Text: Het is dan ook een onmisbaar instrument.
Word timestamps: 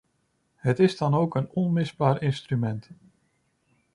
Het 0.55 0.79
is 0.79 0.97
dan 0.97 1.13
ook 1.13 1.35
een 1.35 1.49
onmisbaar 1.49 2.21
instrument. 2.21 2.89